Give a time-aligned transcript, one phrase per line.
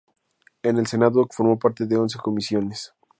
[0.63, 2.91] En el Senado formó parte de once comisiones.